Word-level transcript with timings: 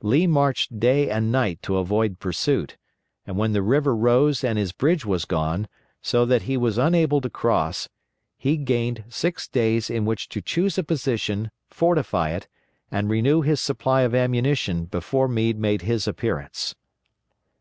Lee 0.00 0.28
marched 0.28 0.78
day 0.78 1.10
and 1.10 1.32
night 1.32 1.60
to 1.62 1.76
avoid 1.76 2.20
pursuit, 2.20 2.76
and 3.26 3.36
when 3.36 3.50
the 3.50 3.62
river 3.62 3.96
rose 3.96 4.44
and 4.44 4.56
his 4.56 4.70
bridge 4.70 5.04
was 5.04 5.24
gone, 5.24 5.66
so 6.00 6.24
that 6.24 6.42
he 6.42 6.56
was 6.56 6.78
unable 6.78 7.20
to 7.20 7.28
cross, 7.28 7.88
he 8.38 8.56
gained 8.56 9.02
six 9.08 9.48
days 9.48 9.90
in 9.90 10.04
which 10.04 10.28
to 10.28 10.40
choose 10.40 10.78
a 10.78 10.84
position, 10.84 11.50
fortify 11.68 12.30
it, 12.30 12.46
and 12.92 13.10
renew 13.10 13.42
his 13.42 13.58
supply 13.58 14.02
of 14.02 14.14
ammunition 14.14 14.84
before 14.84 15.26
Meade 15.26 15.58
made 15.58 15.82
his 15.82 16.06
appearance. 16.06 16.76